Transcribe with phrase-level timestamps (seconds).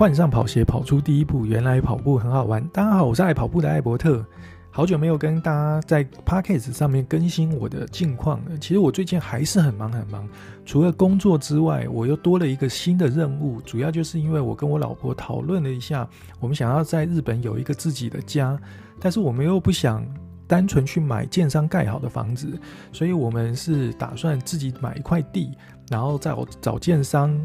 [0.00, 1.44] 换上跑鞋，跑出第一步。
[1.44, 2.66] 原来跑步很好玩。
[2.68, 4.24] 大家好，我是爱跑步的艾伯特。
[4.70, 8.56] 好久没有跟大家在 Podcast 上面更新我的近况了。
[8.56, 10.26] 其实我最近还是很忙很忙，
[10.64, 13.60] 除了工作之外，我又多了一个新的任务。
[13.60, 16.08] 主要就是因为我跟我老婆讨论了一下，
[16.38, 18.58] 我们想要在日本有一个自己的家，
[18.98, 20.02] 但是我们又不想
[20.46, 22.58] 单纯去买建商盖好的房子，
[22.90, 25.50] 所以我们是打算自己买一块地，
[25.90, 27.38] 然后再找建商，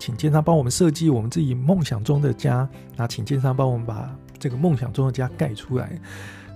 [0.00, 5.92] 请建商帮我们设计我们自己梦想中的家，那请建商帮我们把这个梦想中的家盖出来。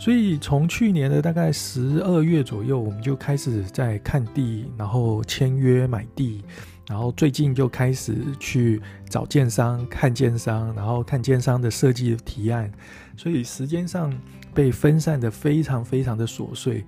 [0.01, 6.43] 所以从去年的大概十二月左右，我们就开始在看地，然后签约买地，
[6.89, 12.73] 然后最近就开始去找建商、看建商，然后看建商的设计提案。
[13.17, 14.13] 所以时间上
[14.53, 16.85] 被分散得非常非常的琐碎。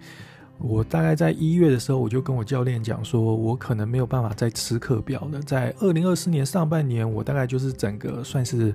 [0.59, 5.41] 我大概在一月的时候，我就跟我教练讲说，我可能没有办法再吃课表了。
[5.43, 8.75] 在二零二四年上半年，我大概就是整个算是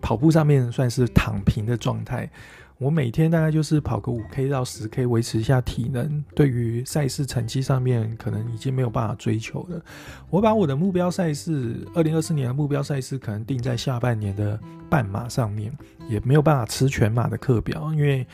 [0.00, 2.30] 跑步上面算是躺平的状态。
[2.78, 6.24] 我每天大概就是跑个五 K 到十 K，维持一下体能。
[6.32, 9.82] 对于赛事成绩上面，可能已经没有办法追求了。
[10.30, 14.56] 我把我的目标赛事，二零二四年的目标赛事，可能定在下半年的
[14.88, 15.76] 半马上面，
[16.08, 18.24] 也没有办法吃全马的课表，因为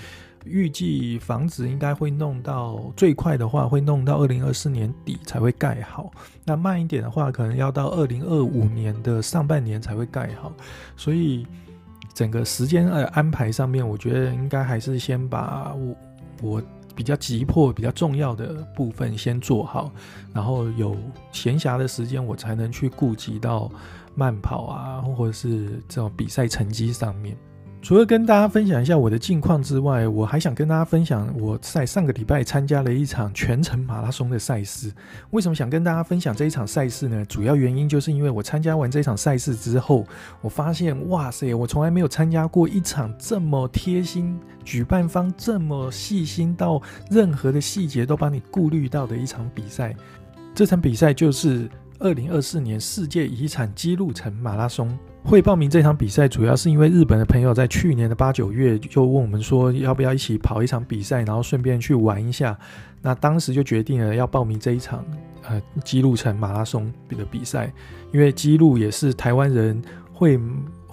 [0.45, 6.11] 预计房子应该会弄到最快的话，会弄到二零二四年底才会盖好。
[6.45, 10.53] 那慢一点的话，可能要到二零二五年的上半年才会盖好。
[10.97, 11.47] 所以。
[12.15, 15.97] 整个时间呃安排上面，我觉得应该还是先把我
[16.43, 16.63] 我
[16.95, 19.91] 比较急迫、比较重要的部分先做好，
[20.33, 20.97] 然后有
[21.33, 23.69] 闲暇的时间，我才能去顾及到
[24.15, 27.37] 慢跑啊，或者是这种比赛成绩上面。
[27.85, 34.91] 除了跟大家分享一下我的近况之外，我还想跟大家分享我在上个礼拜参加了一场全程马拉松的赛事。
[35.33, 37.23] 为什么想跟大家分享这一场赛事呢？
[37.27, 40.07] 主要原因就是因为我参加完这场赛事之后，
[40.41, 46.81] 我发现哇塞，我从来没有参加过一场这么贴心、举办方这么细心到
[47.11, 49.95] 任何的细节都帮你顾虑到的一场比赛。
[50.55, 51.69] 这场比赛就是
[51.99, 54.99] 二零二四年世界遗产姬路城马拉松。
[55.25, 62.57] 会报名这场比赛，主要是因为日本的朋友在去年的八九月就问我们说，要不要一起跑一场比赛，然后顺便去玩一下。
[63.01, 65.05] 那当时就决定了要报名这一场
[65.49, 67.73] 呃基路城马拉松的比赛，
[68.13, 69.83] 因为基路也是台湾人
[70.13, 70.39] 会。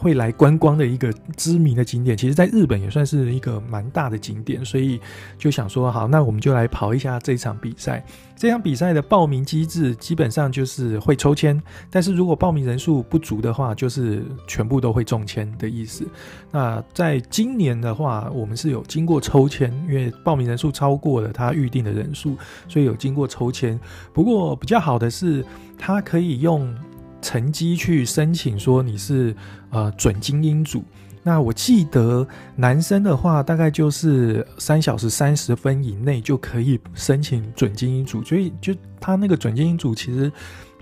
[0.02, 5.00] 会来观光的一个知名的景点，其实在日本也算是一个蛮大的景点，所以
[5.38, 8.04] 就想说，好，那我们就来跑一下这场比赛。
[8.36, 11.62] 这场比赛的报名机制基本上就是会抽签，
[11.92, 16.04] 但是如果报名人数不足的话，就是全部都会中签的意思。
[16.50, 22.36] 那在今年的话，我们是有经过抽签，因为报名人数超过了他预定的人数，
[22.68, 23.80] 所以有经过抽签。
[24.12, 25.46] 不过比较好的是，
[25.78, 26.76] 他可以用。
[27.22, 29.36] 成绩去申请说你是
[29.70, 30.84] 呃准精英组，
[31.24, 40.32] 那我记得男生的话大概就是三小时三十分以内就可以申请准精英组，所以就他那个准精英组其实。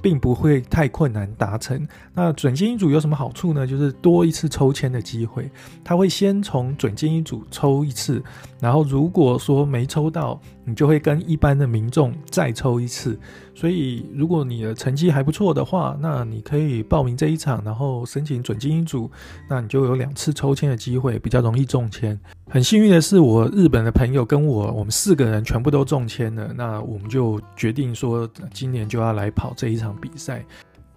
[0.02, 1.88] 并不会太困难达成。
[2.14, 3.66] 那准精英组有什么好处呢？
[3.66, 5.50] 就是多一次抽签的机会。
[5.84, 8.22] 他会先从准精英组抽一次，
[8.59, 13.20] 然后如果说没抽到，你就会跟一般的民众再抽一次。
[13.56, 19.12] 所以如果你的成绩还不错的话，那你可以报名这一场，然后申请准精英组，
[19.50, 22.18] 那你就有两次抽签的机会，比较容易中签。
[22.52, 26.52] 很幸运的是，我日本的朋友跟我，我们四个人全部都中签了。
[26.56, 30.44] 那我们就决定说，今年就要来跑这一场比赛。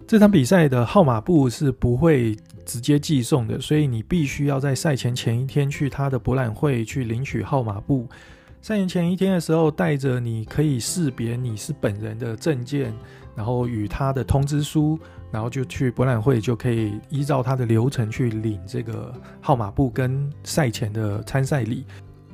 [0.07, 8.09] 这场比赛的号码布是不会直接寄送的，所以你必须要在赛前前一天去他的博览会去领取号码布。
[8.63, 12.95] 赛前前一天的时候，带着你可以识别你是本人的证件，
[13.35, 14.99] 然后与他的通知书。
[15.33, 21.87] 然后就去博览会，就可以依照他的流程去领这个号码布跟赛前的参赛礼。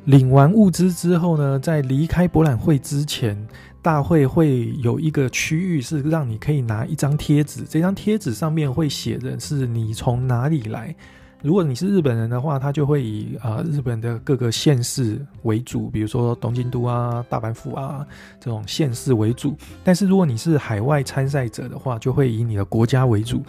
[0.07, 3.39] 领完物资之后呢，在离开博览会之前，
[3.81, 10.93] 大会会有一个区域是让你可以拿一张贴纸，这张贴纸上面会写的是你从哪里来。
[11.41, 18.05] 如果你是日本人的话，他就会以啊、呃、日本的各个县市为主，比如说东京都啊、大阪府啊
[18.41, 19.57] 这种县市为主。
[19.85, 23.43] 但是如果你是海外参赛者的话，就会以你的国家为主。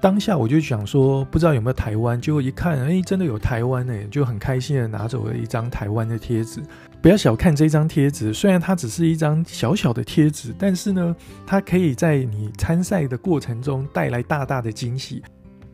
[0.00, 6.62] 当下我就想说，不知道有没有台湾，结果一看，哎，真的有台湾呢，就很开心的拿走了一张台湾的贴纸。
[7.02, 15.20] 不要小看这张贴纸，虽然它只是一张小小的贴纸，但是呢，它可以在你参赛的过程中带来大大的惊喜。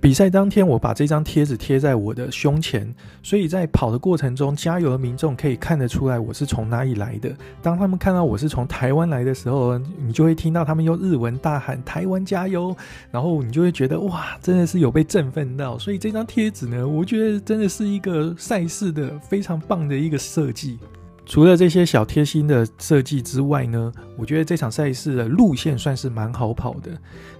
[0.04, 7.34] 比赛当天，我把这张贴纸贴在我的胸前，所以在跑的过程中，加油的民众可以看得出来我是从哪里来的。
[7.62, 12.76] 当他们看到我是从台湾来的时候，你就会听到他们用日文大喊“台湾加油”，
[13.10, 15.78] 然后你就会觉得哇，真的是有被振奋到。
[15.78, 20.78] 所以这张贴纸呢，我觉得真的是一个赛事的非常棒的一个设计。
[21.26, 26.90] 除了这些小贴心的设计之外呢，我觉得这场赛事的路线算是蛮好跑的。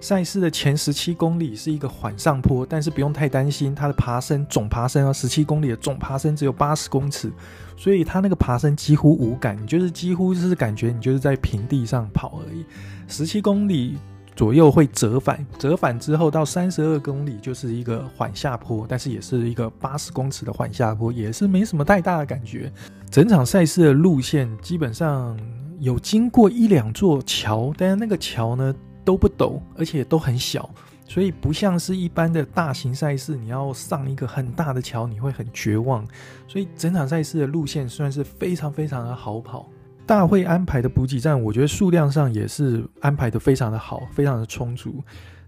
[0.00, 7.30] 赛事的前十七公里是一个缓上坡，但是不用太担心，它的爬升总爬升啊，十七公里的总爬升只有八十公尺，
[7.76, 12.64] 所以它那个爬升几乎无感，你就是几乎就是感觉你就是在平地上跑而已。
[13.06, 13.98] 十七公里。
[14.36, 22.72] 左右会折返，折返之后到三十二公里就是一个缓下坡，但是也是一个八十公尺的缓下坡，也是没什么太大的感觉。
[23.10, 25.38] 整场赛事的路线基本上
[25.78, 30.68] 有经过一两座桥，但是那个桥呢都不陡，而且都很小，
[31.06, 36.04] 所以不像是一般的大型赛事，你要上一个很大的桥，你会很绝望。
[36.48, 39.68] 所以整场赛事的路线算是非常非常的好跑。
[40.06, 45.02] 大会安排的补给站，我觉得数量上也是安排的非常的好，非常的充足。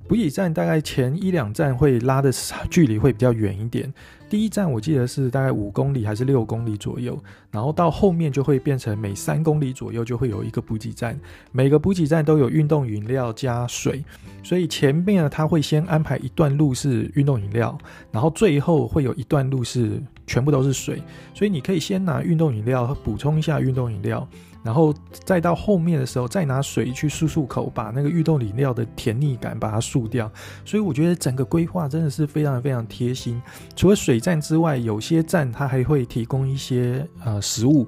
[0.08, 2.31] 补给站大概前一两站会拉的
[2.70, 3.93] 距离会比较远一点，
[4.31, 7.19] 第一站我记得是大概五公里还是六公里左右，
[7.50, 11.19] 然后到后面就会变成每三公里左右就会有一个补给站，
[11.50, 14.05] 每个补给站都有运动饮料加水，
[14.44, 17.76] 所以前面呢，他会先安排一段路是运动饮料，
[18.12, 21.03] 然后最后会有一段路是全部都是水，
[21.35, 24.26] 所以你可以先拿运动饮料补充一下运动饮料。
[24.66, 24.92] 然后
[25.24, 30.28] 再到后面的时候，再拿水去漱漱口，把那个运动饮料的甜腻感把它漱掉。
[30.64, 33.40] 所以我觉得整个规划真的是非常非常贴心。
[33.76, 37.86] 除了水站之外，有些站它还会提供一些呃食物，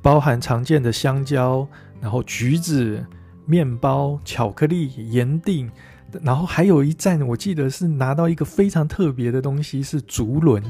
[0.00, 1.66] 包含常见的香蕉，
[2.00, 3.04] 然后橘子、
[3.44, 5.68] 面包、巧克力、盐锭。
[6.22, 10.62] 然后还有一站，我记得是拿到一个非常特别的东西，是竹轮。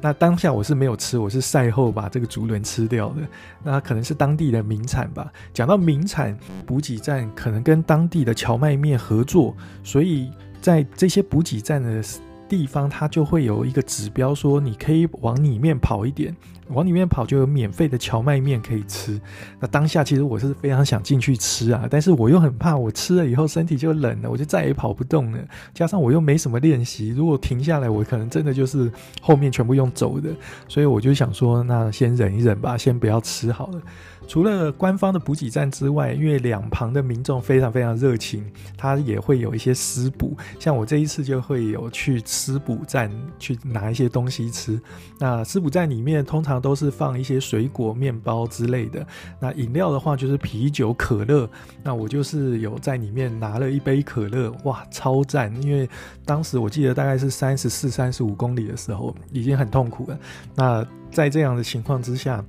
[0.00, 3.22] 那当下我是没有吃，我是赛后把这个竹轮吃掉的。
[3.62, 5.32] 那可能是当地的名产吧。
[5.52, 12.02] 讲到名产，补给站可能跟当地的荞麦面合作，所以在这些补给站的
[12.48, 16.34] 地方，它就会有一个指标说，你可以往里面跑一点。
[16.68, 19.20] 往里面跑就有免费的荞麦面可以吃。
[19.60, 25.38] 那当下其实我是非常想进去吃啊，但是我又很怕我吃了以后身体就冷了，我就再也跑不动了。
[25.72, 28.90] 加上我又没什么练习，如果停下来，我可能真的就是
[29.20, 30.30] 后面全部用走的。
[30.68, 33.80] 所以我就想说，那先忍一忍吧，先不要吃好了。
[34.28, 38.44] 除了官方的补给站之外，因为两旁的民众非常非常热情，
[38.76, 40.36] 他也会有一些私补。
[40.58, 43.08] 像我这一次就会有去私补站
[43.38, 44.80] 去拿一些东西吃。
[45.20, 49.06] 那私补站里面通常都是放一些水果、面包之类的。
[49.40, 51.48] 那饮料的话就是啤酒、可乐。
[51.82, 55.54] 那我就是有在里面拿了一杯可乐，哇，超赞！
[55.62, 55.88] 因为
[56.24, 60.18] 当时我记得大概是三十四、三十五公里的时候，已经很痛苦了。
[60.54, 62.44] 那在这样的情况之下，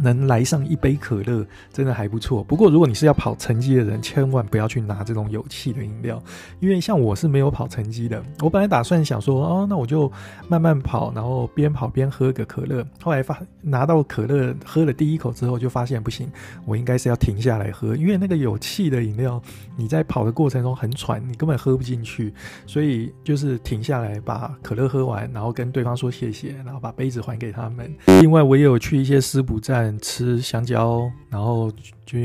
[0.00, 2.42] 能来上一杯可乐，真的还不错。
[2.44, 6.22] 不过，如果你是要跑成绩的人，千万不要去拿这种有气的饮料，
[6.60, 8.22] 因为像我是没有跑成绩的。
[8.40, 10.10] 我本来打算想说，哦，那我就
[10.48, 12.86] 慢慢跑，然后边跑边喝个可乐。
[13.02, 16.30] 后来发拿到可乐喝了第一口之后，就发现不行，
[16.64, 19.40] 我应该是要停下来喝，因为那个有气的饮料，
[19.76, 22.32] 你在跑的过程中很喘，你根本喝不进去。
[22.66, 27.92] 所以就是停下来把可乐喝完，然后跟对方说谢谢，然后把杯子还给他们。
[28.20, 29.87] 另外，我也有去一些私补站。
[30.00, 31.70] 吃香蕉，然后
[32.04, 32.18] 就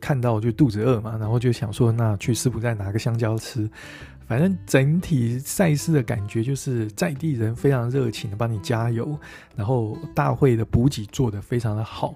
[0.00, 3.66] 看到就肚子饿嘛，然后就想说，那去师傅再拿个香蕉吃。
[4.26, 9.18] 反正整体赛事的感觉就是在地人非常热情的帮你加油，
[9.56, 12.14] 然后大会的补给做得非常的好，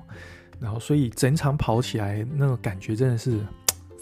[0.61, 3.41] 然后所以整场跑起来那个感觉真的是。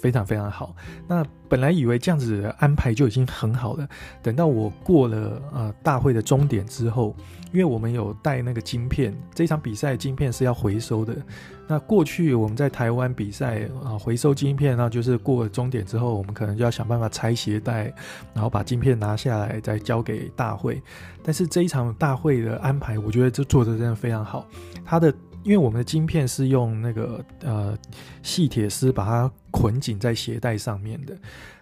[0.04, 0.76] 非常非常好。
[1.08, 3.88] 那本来以为这样子的安排就已经很好了。
[4.22, 7.16] 等到我过了呃大会的终点之后，
[7.54, 11.16] 因为我们有带那个晶片，这场比赛晶片是要回收的。
[11.66, 17.84] 那过去我们在台湾比赛啊，回收晶片，那就是过了终点之后，我们可能就要想办法拆鞋带，
[18.34, 20.82] 然后把晶片拿下来再交给大会。
[21.22, 24.46] 但是这一场大会的安排，我觉得这做的真的非常好。
[24.84, 25.10] 它的
[25.44, 27.78] 因为我们的晶片是用那个呃
[28.22, 31.16] 细铁丝把它捆紧在鞋带上面的。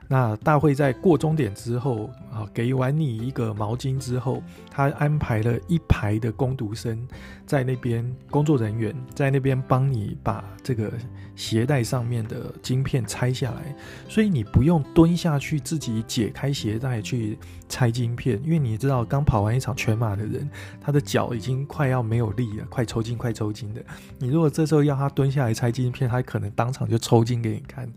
[0.09, 7.07] 那大会在过终点之后啊，给完你一个毛巾之后，他安排了一排的工读生
[7.47, 10.93] 在那边，工作人员在那边帮你把这个
[11.35, 13.75] 鞋带上面的晶片拆下来，
[14.09, 20.49] 所以你不用蹲下去自己解开鞋带去拆晶片，因为你知道刚跑完一场全马的人，
[20.81, 23.83] 他的脚已经快要没有力了，快抽筋，快抽筋的。
[24.19, 27.91] 你如果这时候要他蹲下来拆晶片，他可能当场就抽筋给你看。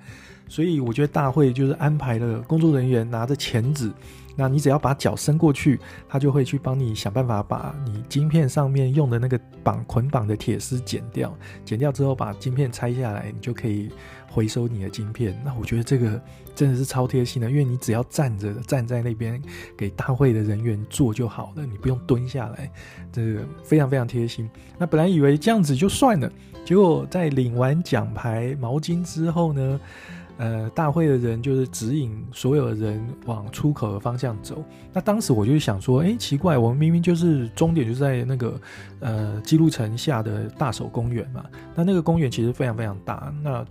[0.47, 3.91] 所以我觉得大会就是安排了工作人员拿着钳子。
[4.37, 11.33] 那你只要把脚伸过去，他就会去帮你想办法把你晶片上面用的那个绑捆绑的铁丝剪掉，
[11.63, 13.89] 剪掉之后把晶片拆下来，你就可以
[14.29, 15.41] 回收你的晶片。
[15.45, 16.21] 那我觉得这个
[16.53, 19.41] 真的是超贴心的，因为你只要站着站在那边
[19.77, 22.69] 给大会的人员做就好了，你不用蹲下来，
[23.13, 24.49] 这个非常非常贴心。
[24.77, 26.29] 那本来以为这样子就算了，
[26.65, 29.79] 结果在领完奖牌毛巾之后呢，
[30.37, 34.61] 呃，大会的人就是指引所有的人往出口的方向走。
[34.91, 38.59] 那当时我就想说，哎，奇怪，我们明明就是终点就在那个
[38.99, 41.45] 呃姬路城下的大手公园嘛。
[41.73, 43.65] 那那个公园其实非常非常大，那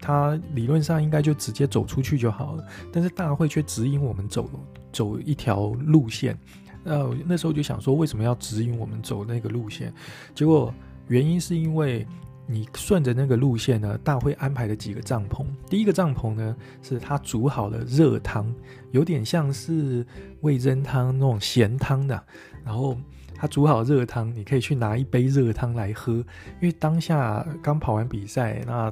[0.00, 2.64] 它理论上应该就直接走出去就好了。
[2.90, 4.48] 但是大会却指引我们走
[4.90, 6.38] 走一条路线。
[6.84, 9.92] 呃，那时候就想说，为什么要指引我们走那个路线？
[10.34, 10.72] 结果
[11.08, 12.06] 原因是因为。
[12.50, 15.44] 你顺着那个路线呢，大会安排了几个帐篷。
[15.68, 18.50] 第一个帐篷呢，是他煮好了热汤，
[18.90, 20.04] 有点像是
[20.40, 22.24] 味噌汤那种咸汤的。
[22.64, 22.96] 然后
[23.34, 26.14] 他煮好热汤，你可以去拿一杯热汤来喝。
[26.14, 28.90] 因为当下刚跑完比赛，那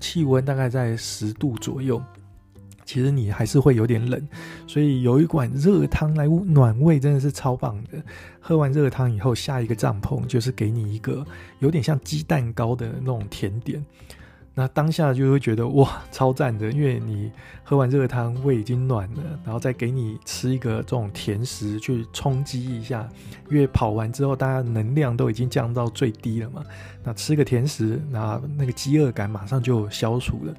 [0.00, 2.02] 气温大概在十度左右。
[2.94, 4.28] 其实你还是会有点冷，
[4.68, 8.00] 所以有一碗热汤来暖胃，真的是超棒的。
[8.38, 11.26] 喝完热汤以后，下一个帐篷就是给你一个
[11.58, 13.84] 有点像鸡蛋糕的那种甜点。
[14.54, 17.32] 那当下就会觉得哇，超赞的，因为你
[17.64, 23.08] 喝完热汤，胃已经暖了，然后再给你吃一个这种甜食去充饥一下。
[23.50, 26.62] 因为跑完之后，大家能量都已经降到最低了嘛，
[27.02, 30.54] 那吃个甜食，那那个饥饿感马上就消除了。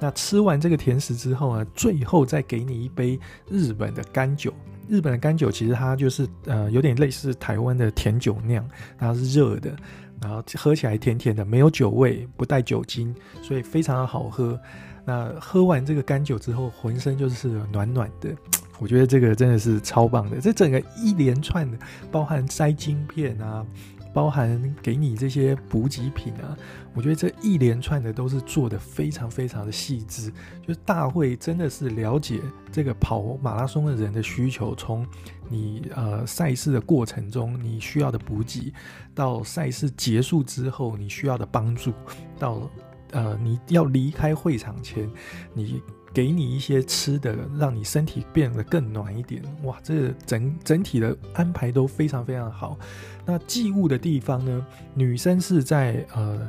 [0.00, 4.52] 那吃完这个甜食之后呢，最后再给你一杯日本的甘酒。
[4.88, 9.76] 日本的甘酒其实它就是呃有点类似台湾的甜酒酿，它是热的，
[10.22, 14.58] 然后喝起来甜甜的，没有酒味，不带酒精，所以非常的好喝。
[15.04, 18.30] 那喝完这个甘酒之后，浑身就是暖暖的，
[18.78, 20.40] 我觉得这个真的是超棒的。
[20.40, 21.78] 这整个一连串的，
[22.10, 23.66] 包含塞晶片啊。
[24.14, 26.56] 包含给你这些补给品啊，
[26.98, 30.32] 我觉得这一连串的都是做得非常非常的细致，
[30.66, 32.40] 就是大会真的是了解
[32.72, 35.06] 这个跑马拉松的人的需求，从
[35.48, 38.72] 你呃赛事的过程中你需要的补给，
[39.14, 41.92] 到赛事结束之后你需要的帮助，
[42.36, 42.68] 到
[43.12, 45.08] 呃你要离开会场前
[45.54, 45.80] 你。
[46.10, 49.42] 给你一些吃的，让你身体变得更暖一点。
[49.64, 52.78] 哇，这整整体的安排都非常非常好。
[53.26, 54.66] 那寄物的地方呢？
[54.94, 56.48] 女生是在呃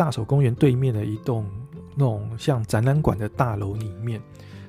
[0.00, 1.44] 大手公园对面的一栋
[1.94, 4.18] 那种像展览馆的大楼里面。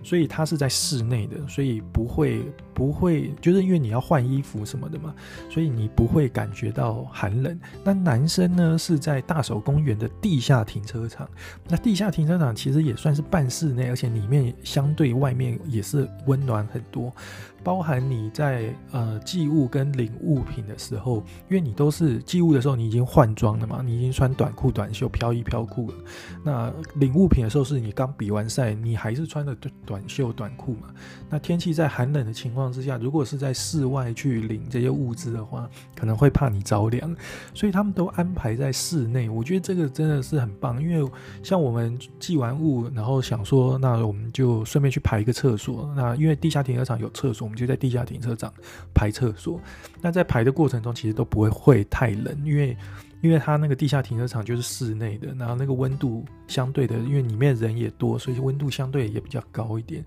[0.03, 2.41] 所以它是在室内的，所以不会
[2.73, 5.13] 不会，就是因为你要换衣服什么的嘛，
[5.47, 7.59] 所以你不会感觉到寒冷。
[7.83, 11.29] 那男生呢是在大手公园的地下停车场，
[11.69, 17.13] 那地下停车场其实也算是半室内，而且里面相对外面也是温暖很多。
[17.63, 25.95] 包含你在呃寄物跟领物品的时候，因为你都是寄物的时候，你已经换装了嘛，你已经穿短裤短袖飘衣飘裤了。
[26.43, 30.87] 那领物品的时候，是你刚比完赛，你还是穿的短袖短裤嘛。
[31.29, 37.15] 那天气在寒冷的情况之下，如果是在室外去领这些物资的话，可能会怕你着凉，
[37.53, 39.29] 所以他们都安排在室内。
[39.29, 41.07] 我觉得这个真的是很棒，因为
[41.43, 45.93] 像我们寄完物，然后想说，那我们就顺便去排一个厕所。
[45.95, 47.50] 那因为地下停车场有厕所。
[47.51, 48.51] 们就在地下停车场
[48.93, 49.59] 排厕所，
[50.01, 52.75] 那在排的过程中，其实都不会会太冷，因为
[53.21, 60.03] 因为它那个地下停车场就是室内的，然后那个温度相对的，因为里面人也多，所以温度相对也比较高一点。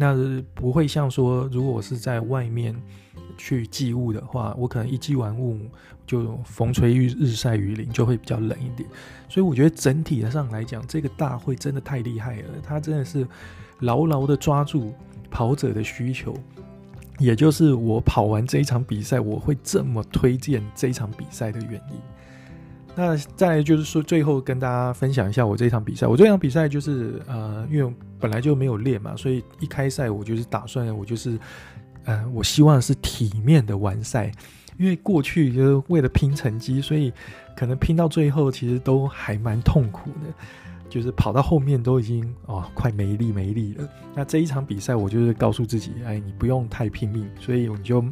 [0.00, 0.14] 那
[0.54, 2.74] 不会像说，如果我是在外面
[3.36, 5.58] 去寄物的话，我可能一寄完物
[6.06, 8.88] 就风吹日日晒雨淋，就会比较冷一点。
[9.28, 13.26] 所以我觉得整体上来讲，这个大会真的太厉害了，它真的是
[13.80, 14.94] 牢牢的抓住
[15.30, 16.32] 跑者的需求。
[17.18, 21.98] 也就是我跑完这一场比赛，我会这么推荐这一场比赛的原因。
[22.94, 26.06] 那再来就是说，最后跟大家分享一下我这一场比赛。
[26.06, 31.38] 我这场比赛就是呃，因为本来就没有练嘛，所以一开赛我就是打算，我就是
[32.04, 34.32] 呃，我希望是体面的完赛。
[34.78, 37.12] 因为过去就是为了拼成绩，所以
[37.56, 40.32] 可能拼到最后其实都还蛮痛苦的。
[40.88, 43.88] 就是跑到后面都已经哦，快没力没力了。
[44.14, 48.02] 那这一场比赛，我就是告诉自己，哎，你不用太拼命，所以你就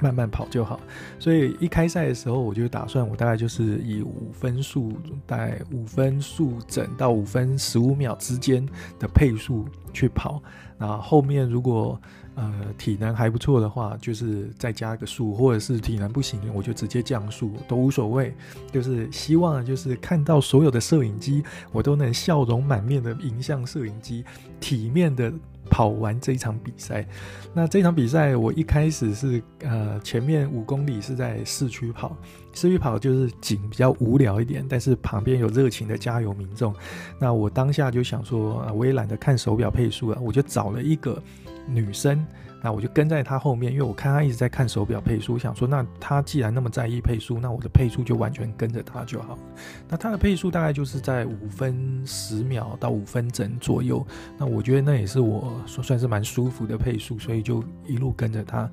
[0.00, 0.78] 慢慢跑就好。
[1.18, 4.92] 所以一开赛的时候，我就打算我大概就是以五分速，
[5.26, 8.66] 大概五分速整到五分十五秒之间
[8.98, 10.42] 的配速去跑。
[10.76, 11.98] 那后面如果
[12.34, 18.34] 呃体能还不错的话，就是再加个速，或者是体能不行，我就直接降速都无所谓。
[18.72, 24.24] 就是希望就是看到所有的摄影机，我都能笑容满面的迎向摄影机，
[24.60, 25.32] 体面的
[25.70, 27.06] 跑完这一场比赛。
[27.54, 32.16] 那这场比赛我一开始是呃前面五公里是在市区跑，
[32.52, 36.74] 市区跑就是景比较无聊一点，但是旁边有热情的加油民众。
[37.18, 41.22] 那我当下就想说，我也懒得看手表配速了，我就找了一个。
[41.66, 42.26] 女生，
[42.64, 49.38] 那我就跟在他后面，因为我看他一直在看手表配速，想说那他既然那么在意配速，那我的配速就完全跟着他就好。
[49.86, 54.04] 那他的配速大概就是在五分十秒到五分整左右，
[54.38, 58.66] 那我觉得那也是我说算是蛮舒服的配速，所以就一路跟着他。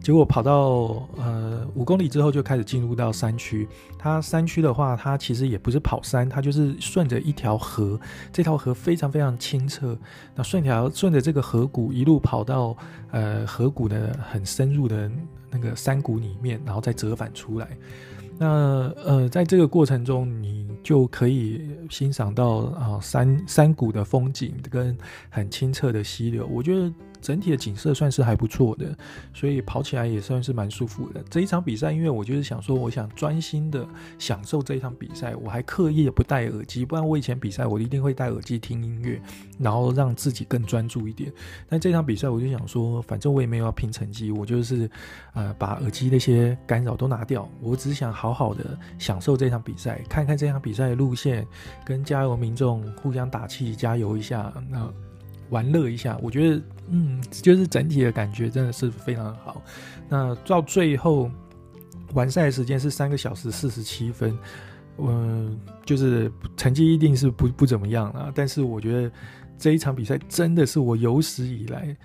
[0.00, 3.68] 结果跑到呃五公里之后，就开始进入到山区。
[3.98, 7.98] 它山区的话，它其实也不是跑山，它就是顺着一条河。
[8.32, 9.98] 这条河非常非常清澈。
[10.36, 12.76] 那顺条顺着这个河谷一路跑到
[13.10, 15.10] 呃河谷的很深入的
[15.50, 17.68] 那个山谷里面，然后再折返出来。
[18.38, 18.46] 那
[19.04, 24.96] 呃在这个过程中，你就可以欣赏到啊、山山谷的风景跟
[25.28, 26.46] 很清澈的溪流。
[26.46, 26.92] 我觉得。
[27.28, 28.96] 整体的景色算是还不错的，
[29.34, 31.22] 所以跑起来也算是蛮舒服的。
[31.28, 33.86] 这一场比赛，因为我就是想说，我想专心的
[34.18, 39.20] 享受这一场比赛，我还刻意的不戴耳机，不然我以前比赛我一定会戴耳机听音乐，
[39.58, 41.30] 然后让自己更专注一点。
[41.68, 44.90] 但这场比赛，我就想说，反正我也没有要拼成绩，我就是
[45.34, 48.64] 呃把耳机那些干扰都拿掉，我只想好好的
[48.98, 51.46] 享受这场比赛，看看这场比赛的路线，
[51.84, 54.90] 跟加油民众互相打气加油一下，那。
[55.50, 59.62] 玩乐一下，我觉得，嗯，就是整体的感觉真的是非常好。
[60.08, 61.30] 那到最后
[62.14, 64.38] 完赛的时间是三个小时四十七分，
[64.98, 68.32] 嗯，就是成绩一定是不不怎么样了。
[68.34, 69.12] 但是我觉得
[69.58, 71.96] 这一场比赛真的是我有史以来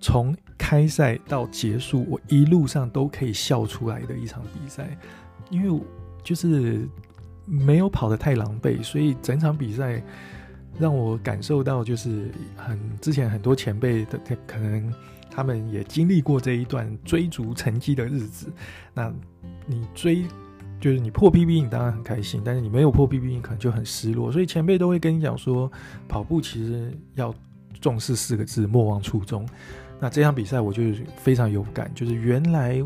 [0.00, 4.96] 从开赛到结束，我一路上都可以笑出来的一场比赛，
[5.50, 5.82] 因为
[6.22, 6.88] 就是
[7.44, 10.02] 没有跑得太狼狈，所以整场比赛。
[10.78, 14.94] 让我感受到，就是很之前很多前辈的，可能
[15.28, 18.46] 他们也经历过这一段追逐成绩的日子。
[18.94, 19.12] 那
[19.66, 20.24] 你追，
[20.80, 24.30] 就是你破 PB，你当然很开心；但是你没有破 PB，你可能就很失落。
[24.30, 25.70] 所以前辈都会跟你讲说，
[26.06, 27.34] 跑步其实要
[27.80, 29.44] 重视四个字：莫忘初衷。
[29.98, 30.82] 那这场比赛我就
[31.16, 32.80] 非常有感，就是原来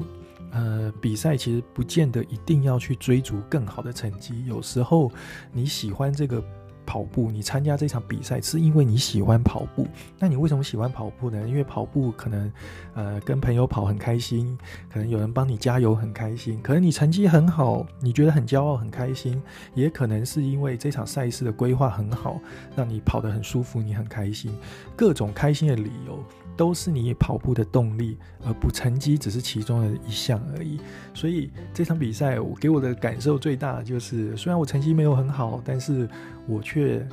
[0.51, 5.13] 呃比赛其实不见得一定要去追逐更好的成绩，有时候
[5.53, 6.43] 你喜欢这个。
[6.85, 9.87] 跑步，你参加这场比赛是因为你喜欢跑步。
[10.19, 11.49] 那你为什么喜欢跑步呢？
[11.49, 12.53] 因为跑步可能，
[12.95, 14.59] 呃，跟朋友跑很开心，
[14.91, 19.43] 可能有人帮你加油很开心，可能你成绩很好，你觉得很骄傲很开心，
[19.75, 22.41] 也可能是因为这场赛事的规划很好，
[22.77, 24.53] 让你跑得很舒服，你很开心，
[24.97, 26.23] 各种开心的理由。
[26.57, 30.79] 都是你跑步的动力，而不成绩只是其中的一项而已。
[31.15, 36.09] 所以这场比赛，我给我的感受最大就是，虽然我成绩没有很好，但是
[36.47, 37.07] 我却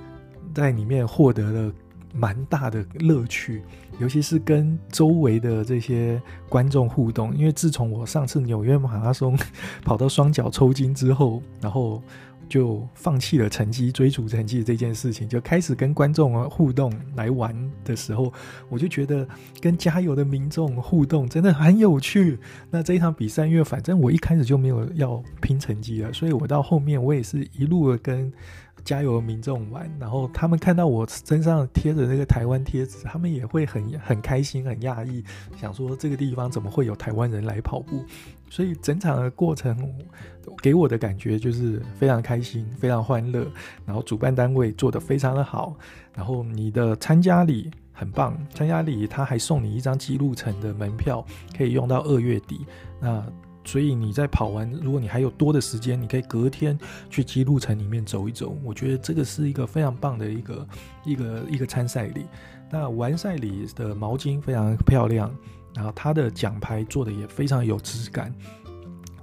[0.53, 1.73] 在里面获得了
[2.13, 3.63] 蛮大的乐趣，
[3.99, 7.35] 尤其是跟周围的这些观众互动。
[7.35, 9.37] 因为自从我上次纽约马拉松
[9.83, 12.01] 跑到双脚抽筋之后，然后。
[12.49, 18.33] 就放弃了成绩，追逐成绩这件事情，就开始跟观众互动来玩的时候，
[18.67, 19.25] 我就觉得
[19.61, 22.37] 跟加油的民众互动真的很有趣。
[22.71, 28.33] 那这一场比赛，因为反正我一开始就没有要拼成绩了，所以我到后面我也是一路的跟
[28.83, 35.23] 加油的民众玩，然后他们看到我身上贴着那个台湾贴纸，他们也会很很开心、很讶异，
[35.55, 38.03] 想说这个地方怎么会有台湾人来跑步。
[38.49, 39.77] 所以整场的过程
[40.61, 43.45] 给我的感觉就是非常开心、非常欢乐。
[43.85, 45.75] 然后主办单位做得非常的好，
[46.15, 51.25] 然后你的参加礼很棒，参加礼他还送你一张姬路城的门票，
[51.57, 52.65] 可以用到二月底。
[52.99, 53.23] 那
[53.63, 56.77] 所以你在跑完，如果你还有多的时间，你可以隔天
[57.09, 58.57] 去姬路城里面走一走。
[58.63, 60.67] 我觉得这个是一个非常棒的一个
[61.05, 62.25] 一个一个参赛礼。
[62.71, 65.31] 那完赛礼的毛巾非常漂亮。
[65.75, 68.33] 然后它的奖牌做的也非常有质感，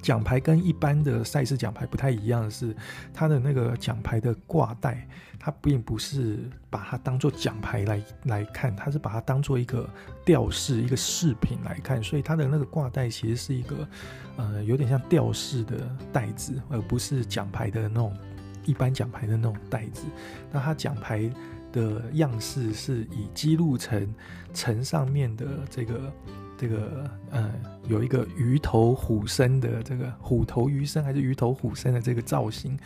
[0.00, 2.74] 奖牌跟一般的赛事奖牌不太一样的是，
[3.12, 5.06] 它的那个奖牌的挂带，
[5.38, 9.88] 它并不是把它当做奖牌来来看，它是把它当做一个
[10.24, 13.88] 吊饰、一个饰品来看，所以它的那个挂带其实是一个，
[14.36, 15.76] 呃，有点像吊饰的
[16.12, 18.16] 带子，而不是奖牌的那种
[18.64, 20.04] 一般奖牌的那种带子。
[20.52, 21.28] 那它奖牌
[21.76, 24.14] 的样式是以姬路城
[24.54, 26.12] 城上面的这个
[26.56, 27.52] 这个呃
[27.86, 32.78] 有一个鱼头虎身的这个虎头鱼身还是鱼头虎身的这个造型，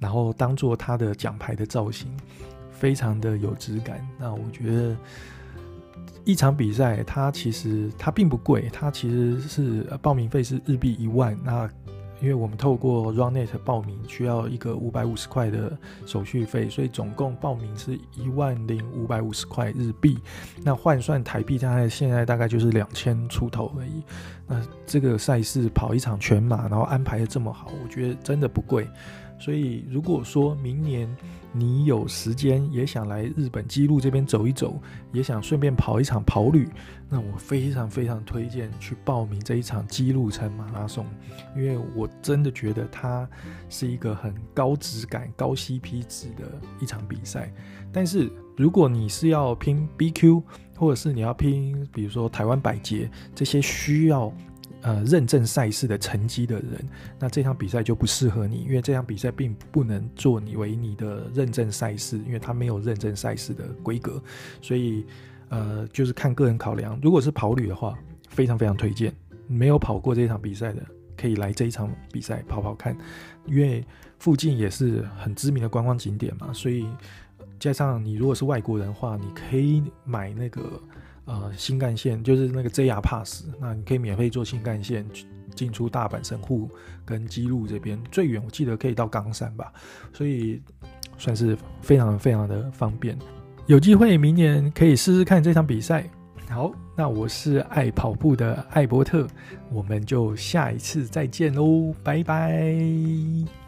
[0.00, 2.10] 然后当做他的奖牌的造型，
[2.72, 4.04] 非常的有质感。
[4.18, 4.96] 那我觉得
[6.24, 11.70] 一场比赛它其实它并不贵，它其实是报名费是日币一万那。
[12.22, 20.16] 因为我们透过 RunNet 报名需要一个五百五十块的手续费，所以总共报名是一万零五百五十块日币。
[20.62, 24.04] 那换算台币，大概现在大概就是两千出头而已。
[24.46, 28.88] 那这个赛事跑一场全马，然后安排的这么好，我觉得真的不贵。
[29.42, 31.08] 所以如果说明年，
[31.50, 36.68] 你有时间也想来日本姬路这边走一走，也想顺便跑一场跑旅，
[37.08, 41.04] 那我非常非常推荐去报名这一场姬路城马拉松，
[41.56, 43.28] 因为我真的觉得它
[43.68, 46.44] 是一个很高质感、高 CP 值的
[46.78, 47.52] 一场比赛。
[47.92, 50.40] 但是如果你是要拼 BQ，
[50.76, 54.32] 或者是你要拼，比如说台湾百捷这些需要。
[54.82, 56.84] 呃，认证赛事的成绩的人，
[57.16, 64.20] 那这场比赛就不适合你，因为这场比赛并不能做你为你的认证赛事，因为它没有认证赛事的规格，
[64.60, 65.06] 所以
[65.50, 66.98] 呃，就是看个人考量。
[67.00, 67.96] 如果是跑旅的话，
[68.28, 69.14] 非常非常推荐，
[69.46, 70.82] 没有跑过这场比赛的，
[71.16, 72.98] 可以来这一场比赛跑跑看，
[73.46, 73.86] 因为
[74.18, 76.84] 附近也是很知名的观光景点嘛，所以
[77.60, 80.82] 加上你如果是外国人的话，你可以买那个。
[81.24, 85.06] 呃，新干线就是那个 JR Pass，那你可以免费坐新干线
[85.54, 86.68] 进出大阪神户
[87.04, 89.72] 跟姬路这边，最远我记得可以到冈山吧，
[90.12, 90.60] 所以
[91.18, 93.16] 算是非常非常的方便。
[93.66, 96.04] 有机会明年可以试试看这场比赛。
[96.50, 99.26] 好，那我是爱跑步的艾伯特，
[99.70, 103.61] 我们就下一次再见喽，拜拜。